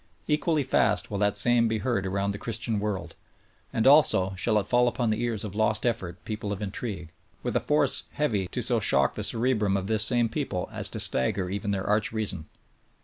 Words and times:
Equally 0.27 0.63
fast 0.63 1.05
Vv 1.05 1.11
ill 1.13 1.17
that 1.19 1.37
same 1.37 1.67
be 1.67 1.77
heard 1.77 2.07
around 2.07 2.31
the 2.31 2.39
Christian 2.39 2.79
world; 2.79 3.13
and, 3.71 3.85
also, 3.85 4.33
shall 4.35 4.57
it 4.57 4.65
fall 4.65 4.87
upon 4.87 5.11
the 5.11 5.21
ears 5.21 5.43
of 5.43 5.53
lost 5.53 5.85
effort 5.85 6.17
people 6.25 6.51
of 6.51 6.59
intrigue, 6.59 7.11
with 7.43 7.55
a 7.55 7.59
force 7.59 8.05
heavy 8.13 8.47
to 8.47 8.63
so 8.63 8.79
shock 8.79 9.13
the 9.13 9.21
cerebrum 9.23 9.77
of 9.77 9.85
this 9.85 10.03
same 10.03 10.27
people 10.27 10.67
as 10.71 10.89
to 10.89 10.99
stagger 10.99 11.51
even 11.51 11.69
their 11.69 11.85
arch 11.85 12.11
reason! 12.11 12.47